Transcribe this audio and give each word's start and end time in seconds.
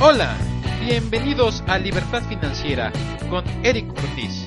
Hola, 0.00 0.38
bienvenidos 0.80 1.64
a 1.66 1.76
Libertad 1.76 2.22
Financiera 2.28 2.92
con 3.28 3.44
Eric 3.64 3.90
Ortiz. 3.90 4.46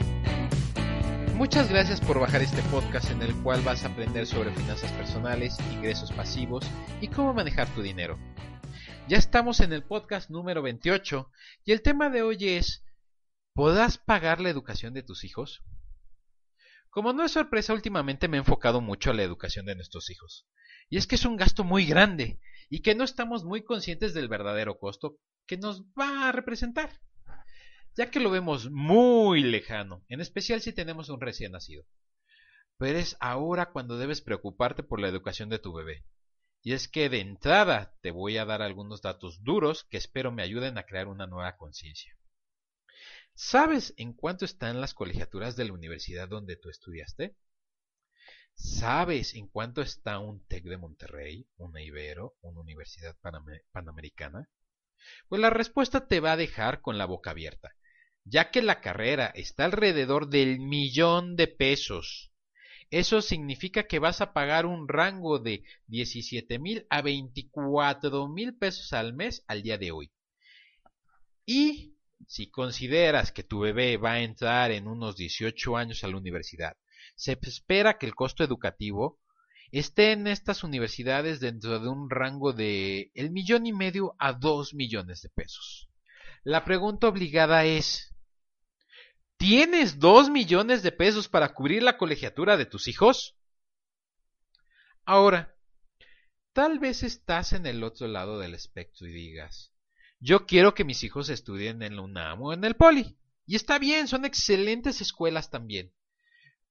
Muchas 1.36 1.70
gracias 1.70 2.00
por 2.00 2.22
bajar 2.22 2.42
este 2.42 2.62
podcast 2.72 3.12
en 3.12 3.22
el 3.22 3.36
cual 3.44 3.62
vas 3.62 3.84
a 3.84 3.90
aprender 3.90 4.26
sobre 4.26 4.54
finanzas 4.54 4.90
personales, 4.94 5.58
ingresos 5.74 6.14
pasivos 6.14 6.66
y 7.02 7.10
cómo 7.10 7.34
manejar 7.34 7.68
tu 7.76 7.82
dinero. 7.82 8.18
Ya 9.10 9.18
estamos 9.18 9.60
en 9.60 9.74
el 9.74 9.84
podcast 9.84 10.30
número 10.30 10.62
28 10.62 11.30
y 11.66 11.74
el 11.74 11.82
tema 11.82 12.10
de 12.10 12.22
hoy 12.22 12.38
es 12.48 12.86
¿Podrás 13.54 13.98
pagar 13.98 14.40
la 14.40 14.50
educación 14.50 14.94
de 14.94 15.04
tus 15.04 15.26
hijos? 15.26 15.64
Como 16.90 17.12
no 17.12 17.26
es 17.26 17.34
sorpresa, 17.34 17.74
últimamente 17.74 18.30
me 18.30 18.38
he 18.38 18.40
enfocado 18.40 18.80
mucho 18.80 19.12
a 19.12 19.14
la 19.14 19.24
educación 19.24 19.66
de 19.66 19.76
nuestros 19.76 20.10
hijos. 20.12 20.48
Y 20.90 20.96
es 20.96 21.08
que 21.08 21.16
es 21.16 21.26
un 21.26 21.36
gasto 21.36 21.66
muy 21.66 21.86
grande 21.86 22.40
y 22.72 22.82
que 22.82 22.96
no 22.96 23.04
estamos 23.04 23.44
muy 23.44 23.64
conscientes 23.64 24.14
del 24.14 24.30
verdadero 24.30 24.80
costo 24.80 25.20
que 25.46 25.58
nos 25.58 25.84
va 25.88 26.30
a 26.30 26.32
representar, 26.32 27.02
ya 27.98 28.10
que 28.10 28.22
lo 28.22 28.32
vemos 28.32 28.72
muy 28.72 29.44
lejano, 29.44 30.06
en 30.08 30.22
especial 30.22 30.62
si 30.62 30.72
tenemos 30.72 31.10
un 31.10 31.20
recién 31.20 31.52
nacido. 31.52 31.84
Pero 32.78 32.98
es 32.98 33.18
ahora 33.20 33.72
cuando 33.72 33.98
debes 33.98 34.22
preocuparte 34.22 34.84
por 34.84 35.02
la 35.02 35.10
educación 35.10 35.50
de 35.50 35.60
tu 35.60 35.74
bebé. 35.74 36.06
Y 36.64 36.72
es 36.72 36.88
que 36.88 37.10
de 37.10 37.20
entrada 37.20 37.94
te 38.02 38.12
voy 38.12 38.38
a 38.38 38.46
dar 38.46 38.62
algunos 38.62 39.02
datos 39.02 39.44
duros 39.44 39.84
que 39.84 39.98
espero 39.98 40.32
me 40.32 40.42
ayuden 40.42 40.78
a 40.78 40.84
crear 40.84 41.10
una 41.10 41.28
nueva 41.28 41.58
conciencia. 41.58 42.16
¿Sabes 43.34 43.94
en 43.98 44.14
cuánto 44.14 44.46
están 44.46 44.80
las 44.80 44.94
colegiaturas 44.94 45.58
de 45.58 45.66
la 45.66 45.74
universidad 45.74 46.30
donde 46.30 46.56
tú 46.56 46.70
estudiaste? 46.70 47.36
¿Sabes 48.64 49.34
en 49.34 49.48
cuánto 49.48 49.82
está 49.82 50.20
un 50.20 50.46
TEC 50.46 50.66
de 50.66 50.78
Monterrey, 50.78 51.48
una 51.58 51.82
Ibero, 51.82 52.36
una 52.42 52.60
Universidad 52.60 53.18
Panamericana? 53.72 54.52
Pues 55.28 55.42
la 55.42 55.50
respuesta 55.50 56.08
te 56.08 56.20
va 56.20 56.34
a 56.34 56.38
dejar 56.38 56.82
con 56.82 57.00
la 57.00 57.06
boca 57.06 57.32
abierta, 57.32 57.76
ya 58.24 58.52
que 58.52 58.62
la 58.62 58.80
carrera 58.80 59.32
está 59.34 59.66
alrededor 59.66 60.30
del 60.30 60.60
millón 60.60 61.36
de 61.36 61.48
pesos. 61.48 62.34
Eso 62.92 63.24
significa 63.24 63.88
que 63.88 63.98
vas 63.98 64.22
a 64.22 64.32
pagar 64.32 64.68
un 64.68 64.88
rango 64.88 65.40
de 65.40 65.64
17 65.88 66.60
mil 66.60 66.86
a 66.92 67.02
24 67.02 68.28
mil 68.28 68.56
pesos 68.56 68.94
al 68.94 69.16
mes 69.16 69.44
al 69.48 69.64
día 69.64 69.80
de 69.80 69.92
hoy. 69.92 70.12
Y 71.48 71.96
si 72.28 72.52
consideras 72.52 73.32
que 73.32 73.44
tu 73.44 73.62
bebé 73.62 73.98
va 73.98 74.14
a 74.14 74.22
entrar 74.22 74.70
en 74.70 74.88
unos 74.88 75.16
18 75.16 75.78
años 75.78 76.04
a 76.04 76.08
la 76.10 76.18
universidad, 76.18 76.78
se 77.22 77.38
espera 77.44 78.00
que 78.00 78.08
el 78.08 78.16
costo 78.16 78.44
educativo 78.44 79.20
esté 79.72 80.12
en 80.12 80.26
estas 80.26 80.64
universidades 80.64 81.40
dentro 81.40 81.80
de 81.80 81.88
un 81.88 82.10
rango 82.10 82.52
de 82.52 83.12
el 83.14 83.30
millón 83.30 83.68
y 83.68 83.74
medio 83.74 84.16
a 84.18 84.34
dos 84.34 84.74
millones 84.74 85.22
de 85.22 85.30
pesos. 85.30 85.88
La 86.44 86.66
pregunta 86.66 87.08
obligada 87.08 87.64
es 87.64 88.16
¿Tienes 89.38 90.00
dos 90.00 90.32
millones 90.32 90.82
de 90.82 90.92
pesos 90.92 91.30
para 91.30 91.54
cubrir 91.54 91.84
la 91.84 91.96
colegiatura 91.96 92.58
de 92.58 92.66
tus 92.66 92.88
hijos? 92.88 93.38
Ahora, 95.06 95.56
tal 96.54 96.80
vez 96.80 97.04
estás 97.04 97.54
en 97.54 97.68
el 97.68 97.84
otro 97.84 98.08
lado 98.08 98.40
del 98.40 98.56
espectro 98.56 99.08
y 99.08 99.12
digas, 99.12 99.76
yo 100.20 100.48
quiero 100.48 100.74
que 100.74 100.86
mis 100.86 101.04
hijos 101.04 101.30
estudien 101.30 101.84
en 101.84 101.98
la 101.98 102.02
UNAM 102.02 102.42
o 102.42 102.52
en 102.52 102.64
el 102.64 102.76
Poli. 102.76 103.16
Y 103.46 103.58
está 103.58 103.78
bien, 103.78 104.08
son 104.08 104.26
excelentes 104.26 105.02
escuelas 105.02 105.52
también 105.52 105.94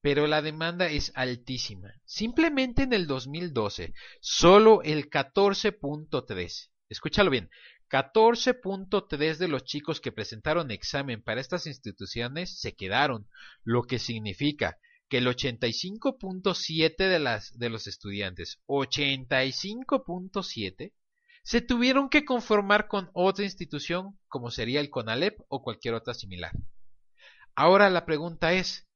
pero 0.01 0.27
la 0.27 0.43
demanda 0.43 0.89
es 0.89 1.13
altísima. 1.15 1.95
Simplemente 2.05 2.83
en 2.83 2.93
el 2.93 3.07
2012, 3.07 3.95
solo 4.21 4.83
el 4.83 5.09
14.3, 5.11 6.71
escúchalo 6.89 7.31
bien, 7.31 7.49
14.3 7.91 9.37
de 9.37 9.49
los 9.49 9.65
chicos 9.65 10.01
que 10.01 10.13
presentaron 10.13 10.71
examen 10.71 11.23
para 11.23 11.41
estas 11.41 11.67
instituciones 11.67 12.61
se 12.61 12.77
quedaron, 12.77 13.27
lo 13.65 13.83
que 13.83 13.99
significa 13.99 14.79
que 15.09 15.19
el 15.19 15.27
85.7 15.27 16.97
de, 16.97 17.19
de 17.59 17.69
los 17.69 17.89
estudiantes, 17.89 18.61
85.7, 18.67 20.93
se 21.43 21.61
tuvieron 21.61 22.09
que 22.09 22.25
conformar 22.25 22.87
con 22.87 23.11
otra 23.13 23.45
institución 23.45 24.17
como 24.29 24.53
sería 24.53 24.81
el 24.81 24.89
CONALEP 24.89 25.41
o 25.49 25.63
cualquier 25.63 25.95
otra 25.95 26.15
similar. 26.15 26.53
Ahora 27.57 27.91
la 27.91 28.07
pregunta 28.07 28.53
es, 28.53 28.87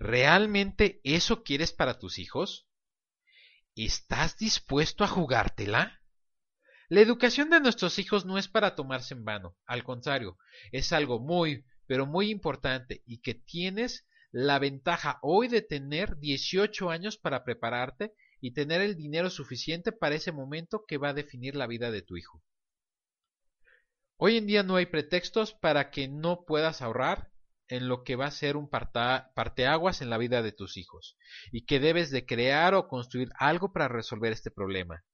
¿Realmente 0.00 1.02
eso 1.04 1.42
quieres 1.42 1.74
para 1.74 1.98
tus 1.98 2.18
hijos? 2.18 2.66
¿Estás 3.76 4.38
dispuesto 4.38 5.04
a 5.04 5.08
jugártela? 5.08 6.00
La 6.88 7.02
educación 7.02 7.50
de 7.50 7.60
nuestros 7.60 7.98
hijos 7.98 8.24
no 8.24 8.38
es 8.38 8.48
para 8.48 8.74
tomarse 8.74 9.12
en 9.12 9.26
vano, 9.26 9.58
al 9.66 9.84
contrario, 9.84 10.38
es 10.72 10.94
algo 10.94 11.20
muy, 11.20 11.66
pero 11.86 12.06
muy 12.06 12.30
importante 12.30 13.02
y 13.04 13.20
que 13.20 13.34
tienes 13.34 14.08
la 14.32 14.58
ventaja 14.58 15.18
hoy 15.20 15.48
de 15.48 15.60
tener 15.60 16.16
18 16.16 16.88
años 16.88 17.18
para 17.18 17.44
prepararte 17.44 18.14
y 18.40 18.54
tener 18.54 18.80
el 18.80 18.96
dinero 18.96 19.28
suficiente 19.28 19.92
para 19.92 20.14
ese 20.14 20.32
momento 20.32 20.86
que 20.88 20.96
va 20.96 21.10
a 21.10 21.14
definir 21.14 21.56
la 21.56 21.66
vida 21.66 21.90
de 21.90 22.00
tu 22.00 22.16
hijo. 22.16 22.42
Hoy 24.16 24.38
en 24.38 24.46
día 24.46 24.62
no 24.62 24.76
hay 24.76 24.86
pretextos 24.86 25.52
para 25.52 25.90
que 25.90 26.08
no 26.08 26.46
puedas 26.46 26.80
ahorrar 26.80 27.29
en 27.70 27.88
lo 27.88 28.02
que 28.02 28.16
va 28.16 28.26
a 28.26 28.30
ser 28.30 28.56
un 28.56 28.68
parteaguas 28.68 30.02
en 30.02 30.10
la 30.10 30.18
vida 30.18 30.42
de 30.42 30.52
tus 30.52 30.76
hijos 30.76 31.16
y 31.52 31.64
que 31.64 31.80
debes 31.80 32.10
de 32.10 32.26
crear 32.26 32.74
o 32.74 32.88
construir 32.88 33.30
algo 33.38 33.72
para 33.72 33.88
resolver 33.88 34.32
este 34.32 34.50
problema. 34.50 35.04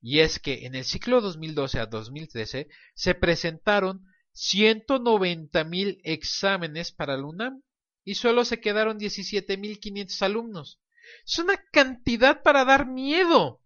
Y 0.00 0.20
es 0.20 0.38
que 0.38 0.66
en 0.66 0.74
el 0.74 0.84
ciclo 0.84 1.20
2012 1.20 1.80
a 1.80 1.86
2013 1.86 2.68
se 2.94 3.14
presentaron 3.14 4.04
190 4.32 5.64
mil 5.64 6.00
exámenes 6.04 6.92
para 6.92 7.14
el 7.14 7.24
UNAM 7.24 7.62
y 8.04 8.14
solo 8.14 8.44
se 8.44 8.60
quedaron 8.60 8.98
17.500 8.98 10.22
alumnos. 10.22 10.80
Es 11.26 11.38
una 11.38 11.56
cantidad 11.72 12.42
para 12.42 12.64
dar 12.64 12.86
miedo. 12.86 13.62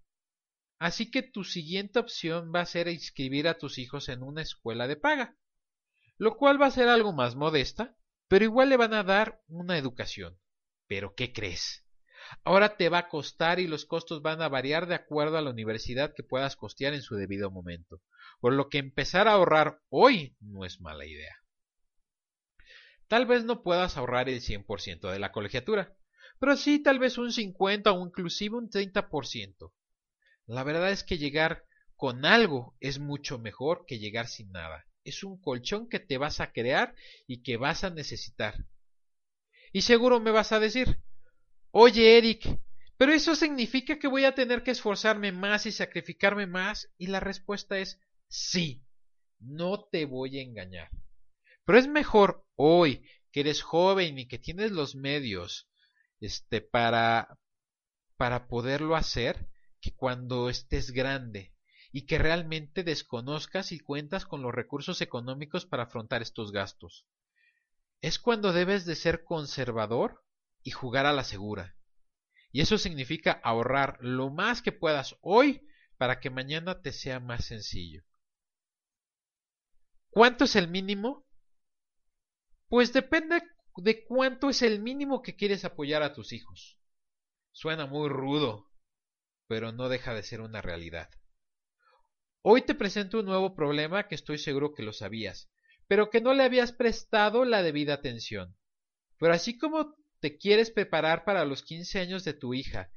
Así 0.79 1.11
que 1.11 1.23
tu 1.23 1.45
siguiente 1.45 1.99
opción 1.99 2.53
va 2.55 2.61
a 2.61 2.67
ser 2.67 2.89
inscribir 2.89 3.49
a 3.49 3.59
tus 3.59 3.77
hijos 3.79 4.09
en 4.09 4.23
una 4.23 4.41
escuela 4.41 4.87
de 4.87 4.97
paga, 4.97 5.37
lo 6.17 6.37
cual 6.37 6.61
va 6.61 6.67
a 6.67 6.71
ser 6.71 6.89
algo 6.89 7.13
más 7.13 7.35
modesta, 7.35 7.97
pero 8.31 8.45
igual 8.45 8.69
le 8.69 8.77
van 8.77 8.95
a 8.95 9.03
dar 9.03 9.43
una 9.49 9.77
educación. 9.77 10.39
Pero 10.87 11.17
¿qué 11.17 11.33
crees? 11.33 11.85
Ahora 12.45 12.77
te 12.77 12.89
va 12.89 12.99
a 12.99 13.09
costar 13.09 13.59
y 13.59 13.67
los 13.67 13.87
costos 13.87 14.23
van 14.23 14.41
a 14.41 14.49
variar 14.49 14.87
de 14.87 14.95
acuerdo 14.95 15.37
a 15.37 15.43
la 15.43 15.51
universidad 15.51 16.15
que 16.15 16.23
puedas 16.23 16.55
costear 16.55 16.95
en 16.95 17.03
su 17.03 17.17
debido 17.17 17.51
momento, 17.51 18.01
por 18.39 18.53
lo 18.53 18.69
que 18.69 18.79
empezar 18.79 19.27
a 19.27 19.33
ahorrar 19.33 19.81
hoy 19.89 20.37
no 20.39 20.65
es 20.65 20.81
mala 20.81 21.07
idea. 21.07 21.35
Tal 23.09 23.27
vez 23.27 23.45
no 23.45 23.65
puedas 23.65 23.97
ahorrar 23.97 24.29
el 24.29 24.41
100% 24.41 25.11
de 25.11 25.19
la 25.19 25.33
colegiatura, 25.33 25.97
pero 26.39 26.57
sí 26.57 26.81
tal 26.81 27.01
vez 27.01 27.19
un 27.19 27.33
50 27.33 27.91
o 27.91 28.07
inclusive 28.07 28.57
un 28.57 28.71
30%. 28.71 29.73
La 30.47 30.63
verdad 30.63 30.93
es 30.93 31.03
que 31.03 31.19
llegar 31.19 31.65
con 31.97 32.25
algo 32.25 32.77
es 32.79 33.01
mucho 33.01 33.41
mejor 33.41 33.87
que 33.89 33.99
llegar 33.99 34.29
sin 34.29 34.53
nada 34.53 34.87
es 35.11 35.23
un 35.23 35.41
colchón 35.41 35.89
que 35.89 36.01
te 36.01 36.19
vas 36.19 36.41
a 36.41 36.53
crear 36.53 36.95
y 37.27 37.43
que 37.43 37.57
vas 37.57 37.85
a 37.85 37.91
necesitar. 37.91 38.67
Y 39.73 39.83
seguro 39.83 40.19
me 40.19 40.31
vas 40.31 40.53
a 40.53 40.59
decir, 40.59 41.01
oye 41.71 42.19
Eric, 42.19 42.59
pero 42.97 43.13
eso 43.13 43.35
significa 43.35 43.99
que 43.99 44.09
voy 44.09 44.25
a 44.25 44.35
tener 44.35 44.63
que 44.63 44.73
esforzarme 44.73 45.33
más 45.33 45.67
y 45.67 45.73
sacrificarme 45.73 46.47
más. 46.47 46.93
Y 46.99 47.07
la 47.07 47.21
respuesta 47.21 47.79
es 47.79 48.01
sí, 48.29 48.85
no 49.39 49.85
te 49.85 50.05
voy 50.05 50.39
a 50.39 50.43
engañar. 50.43 50.91
Pero 51.65 51.79
es 51.79 51.89
mejor 51.89 52.45
hoy 52.57 53.07
que 53.33 53.41
eres 53.41 53.63
joven 53.63 54.19
y 54.19 54.27
que 54.27 54.39
tienes 54.39 54.73
los 54.73 54.95
medios 54.97 55.69
este 56.21 56.61
para 56.61 57.39
para 58.17 58.49
poderlo 58.49 58.97
hacer 58.97 59.49
que 59.81 59.95
cuando 59.95 60.51
estés 60.51 60.91
grande 60.91 61.55
y 61.93 62.07
que 62.07 62.19
realmente 62.19 62.85
desconozcas 62.85 63.73
y 63.73 63.81
cuentas 63.81 64.25
con 64.25 64.43
los 64.43 64.55
recursos 64.55 65.01
económicos 65.01 65.67
para 65.67 65.85
afrontar 65.85 66.23
estos 66.23 66.53
gastos. 66.53 67.07
Es 68.01 68.19
cuando 68.19 68.53
debes 68.53 68.87
de 68.87 68.95
ser 68.95 69.25
conservador 69.25 70.25
y 70.63 70.71
jugar 70.71 71.07
a 71.07 71.13
la 71.13 71.25
segura. 71.25 71.77
Y 72.53 72.61
eso 72.61 72.79
significa 72.79 73.41
ahorrar 73.45 73.99
lo 74.01 74.31
más 74.31 74.63
que 74.63 74.73
puedas 74.73 75.17
hoy 75.21 75.67
para 75.97 76.21
que 76.21 76.31
mañana 76.31 76.81
te 76.81 76.93
sea 76.93 77.21
más 77.21 77.45
sencillo. 77.45 78.05
¿Cuánto 80.11 80.45
es 80.45 80.57
el 80.57 80.69
mínimo? 80.69 81.27
Pues 82.69 82.93
depende 82.93 83.43
de 83.77 84.05
cuánto 84.05 84.49
es 84.49 84.63
el 84.63 84.81
mínimo 84.81 85.23
que 85.23 85.37
quieres 85.37 85.65
apoyar 85.65 86.03
a 86.03 86.13
tus 86.13 86.33
hijos. 86.33 86.79
Suena 87.53 87.87
muy 87.87 88.09
rudo, 88.09 88.71
pero 89.47 89.73
no 89.73 89.89
deja 89.89 90.15
de 90.15 90.23
ser 90.23 90.41
una 90.41 90.63
realidad. 90.63 91.11
Hoy 92.43 92.63
te 92.63 92.75
presento 92.75 93.21
un 93.21 93.27
nuevo 93.27 93.55
problema 93.55 94.09
que 94.09 94.15
estoy 94.15 94.39
seguro 94.39 94.73
que 94.73 94.83
lo 94.83 94.95
sabías, 94.95 95.51
pero 95.87 96.09
que 96.09 96.23
no 96.23 96.33
le 96.33 96.43
habías 96.43 96.73
prestado 96.73 97.45
la 97.45 97.63
debida 97.63 97.93
atención. 97.93 98.57
Pero 99.19 99.35
así 99.35 99.59
como 99.59 99.95
te 100.21 100.39
quieres 100.39 100.71
preparar 100.71 101.25
para 101.25 101.45
los 101.45 101.63
quince 101.63 102.01
años 102.01 102.25
de 102.25 102.33
tu 102.33 102.55
hija 102.55 102.91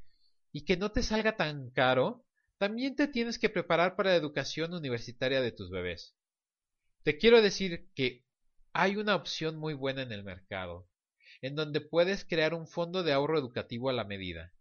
y 0.53 0.63
que 0.63 0.77
no 0.77 0.93
te 0.93 1.03
salga 1.03 1.35
tan 1.35 1.71
caro, 1.71 2.25
también 2.57 2.95
te 2.95 3.09
tienes 3.09 3.37
que 3.37 3.49
preparar 3.49 3.97
para 3.97 4.11
la 4.11 4.15
educación 4.15 4.73
universitaria 4.73 5.41
de 5.41 5.51
tus 5.51 5.69
bebés. 5.69 6.15
Te 7.03 7.17
quiero 7.17 7.41
decir 7.41 7.89
que 7.95 8.23
hay 8.71 8.95
una 8.95 9.13
opción 9.13 9.57
muy 9.57 9.73
buena 9.73 10.03
en 10.03 10.13
el 10.13 10.23
mercado, 10.23 10.87
en 11.41 11.55
donde 11.55 11.81
puedes 11.81 12.23
crear 12.23 12.53
un 12.53 12.65
fondo 12.65 13.03
de 13.03 13.11
ahorro 13.11 13.37
educativo 13.37 13.89
a 13.89 13.93
la 13.93 14.05
medida, 14.05 14.53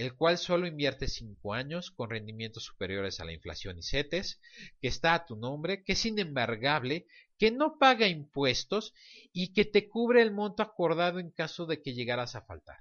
el 0.00 0.14
cual 0.14 0.38
solo 0.38 0.66
invierte 0.66 1.08
5 1.08 1.52
años 1.52 1.90
con 1.90 2.08
rendimientos 2.08 2.64
superiores 2.64 3.20
a 3.20 3.24
la 3.24 3.32
inflación 3.32 3.78
y 3.78 3.82
CETES, 3.82 4.40
que 4.80 4.88
está 4.88 5.14
a 5.14 5.26
tu 5.26 5.36
nombre, 5.36 5.84
que 5.84 5.92
es 5.92 6.06
inembargable, 6.06 7.06
que 7.38 7.50
no 7.50 7.78
paga 7.78 8.06
impuestos 8.06 8.94
y 9.32 9.52
que 9.52 9.64
te 9.64 9.88
cubre 9.88 10.22
el 10.22 10.32
monto 10.32 10.62
acordado 10.62 11.18
en 11.18 11.30
caso 11.30 11.66
de 11.66 11.82
que 11.82 11.92
llegaras 11.92 12.34
a 12.34 12.42
faltar. 12.42 12.78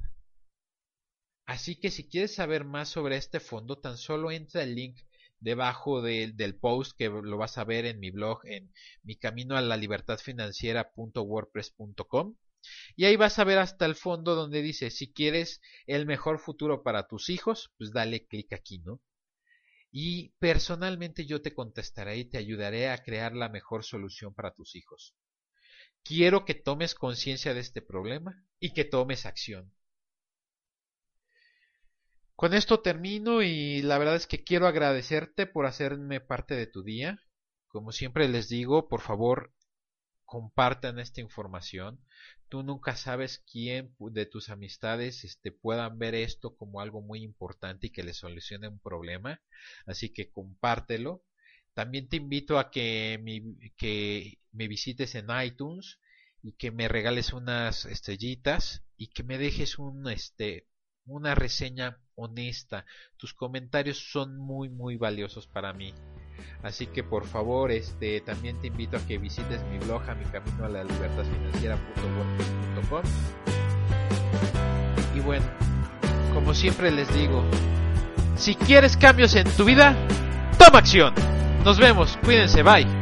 Así 1.46 1.76
que 1.76 1.92
si 1.92 2.08
quieres 2.08 2.36
saber 2.36 2.64
más 2.64 2.90
sobre 2.90 3.18
este 3.18 3.40
fondo, 3.40 3.80
tan 3.80 3.98
solo 3.98 4.32
entra 4.32 4.64
el 4.64 4.76
link 4.76 5.00
debajo 5.40 6.02
del 6.02 6.56
post 6.56 6.98
que 6.98 7.10
lo 7.10 7.38
vas 7.38 7.58
a 7.58 7.64
ver 7.64 7.86
en 7.86 8.00
mi 8.00 8.12
blog 8.12 8.46
en 8.46 8.72
mi 9.04 9.16
camino 9.16 9.58
a 9.58 9.62
la 9.62 9.78
libertad 9.78 10.20
financiera.wordpress.com 10.20 12.36
y 12.96 13.06
ahí 13.06 13.16
vas 13.16 13.40
a 13.40 13.44
ver 13.44 13.58
hasta 13.60 13.86
el 13.86 13.96
fondo 13.96 14.36
donde 14.36 14.62
dice 14.62 14.92
si 14.92 15.12
quieres 15.12 15.62
el 15.88 16.06
mejor 16.06 16.40
futuro 16.40 16.84
para 16.84 17.08
tus 17.08 17.30
hijos, 17.30 17.72
pues 17.78 17.92
dale 17.92 18.26
clic 18.28 18.54
aquí, 18.54 18.80
¿no? 18.80 19.02
Y 19.92 20.30
personalmente 20.40 21.26
yo 21.26 21.42
te 21.42 21.54
contestaré 21.54 22.18
y 22.18 22.26
te 22.26 22.38
ayudaré 22.38 22.90
a 22.90 23.04
crear 23.04 23.36
la 23.36 23.50
mejor 23.50 23.84
solución 23.84 24.34
para 24.34 24.54
tus 24.54 24.76
hijos. 24.76 25.16
Quiero 26.04 26.46
que 26.46 26.56
tomes 26.56 26.96
conciencia 26.96 27.54
de 27.54 27.60
este 27.60 27.82
problema 27.82 28.44
y 28.60 28.74
que 28.74 28.86
tomes 28.86 29.26
acción. 29.26 29.74
Con 32.36 32.54
esto 32.54 32.80
termino 32.82 33.42
y 33.42 33.82
la 33.82 33.98
verdad 33.98 34.16
es 34.16 34.26
que 34.26 34.44
quiero 34.44 34.68
agradecerte 34.68 35.46
por 35.46 35.66
hacerme 35.66 36.22
parte 36.22 36.56
de 36.56 36.68
tu 36.68 36.84
día. 36.84 37.20
Como 37.68 37.92
siempre 37.92 38.30
les 38.30 38.48
digo, 38.48 38.88
por 38.88 39.02
favor, 39.02 39.54
compartan 40.30 41.00
esta 41.00 41.22
información. 41.22 42.00
Tú 42.50 42.62
nunca 42.64 42.96
sabes 42.96 43.44
quién 43.52 43.96
de 44.00 44.28
tus 44.28 44.50
amistades 44.50 45.24
este, 45.24 45.52
puedan 45.52 45.98
ver 45.98 46.14
esto 46.14 46.56
como 46.56 46.82
algo 46.82 47.02
muy 47.02 47.24
importante 47.24 47.88
y 47.88 47.90
que 47.90 48.04
les 48.04 48.18
solucione 48.18 48.68
un 48.68 48.80
problema. 48.80 49.42
Así 49.88 50.10
que 50.10 50.32
compártelo. 50.32 51.24
También 51.74 52.10
te 52.10 52.18
invito 52.18 52.60
a 52.60 52.70
que 52.70 53.20
me, 53.24 54.68
visites 54.68 55.16
en 55.16 55.28
iTunes 55.44 56.00
y 56.44 56.54
que 56.54 56.72
me 56.72 56.88
regales 56.88 57.34
unas 57.34 57.86
estrellitas 57.86 58.84
y 58.98 59.08
que 59.08 59.24
me 59.24 59.38
dejes 59.38 59.80
un 59.80 60.08
este 60.10 60.68
una 61.06 61.34
reseña 61.34 61.98
honesta. 62.14 62.86
Tus 63.18 63.34
comentarios 63.34 64.12
son 64.12 64.38
muy 64.38 64.70
muy 64.70 64.96
valiosos 64.96 65.48
para 65.48 65.74
mí. 65.74 65.94
Así 66.64 66.88
que 66.88 67.04
por 67.04 67.26
favor, 67.26 67.72
este 67.72 68.22
también 68.22 68.60
te 68.60 68.68
invito 68.68 68.98
a 68.98 69.00
que 69.02 69.18
visites 69.18 69.64
mi 69.72 69.78
blog 69.80 70.02
a 70.10 70.16
mi 70.16 70.26
camino 70.26 70.66
a 70.66 70.70
la 70.70 70.84
libertad 70.84 71.24
financiera.wordpress.com. 71.24 73.02
Y 75.16 75.20
bueno, 75.22 75.46
como 76.34 76.54
siempre 76.54 76.92
les 76.92 77.14
digo, 77.14 77.44
si 78.36 78.56
quieres 78.56 78.96
cambios 78.98 79.36
en 79.36 79.50
tu 79.52 79.66
vida, 79.66 79.96
toma 80.58 80.80
acción. 80.80 81.14
Nos 81.64 81.78
vemos, 81.78 82.18
cuídense, 82.24 82.64
bye. 82.64 82.99